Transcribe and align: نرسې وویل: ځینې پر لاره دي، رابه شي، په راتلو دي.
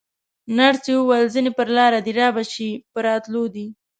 نرسې 0.57 0.91
وویل: 0.97 1.27
ځینې 1.33 1.51
پر 1.57 1.67
لاره 1.77 1.99
دي، 2.05 2.11
رابه 2.19 2.43
شي، 2.53 2.69
په 2.91 2.99
راتلو 3.07 3.43
دي. 3.55 3.67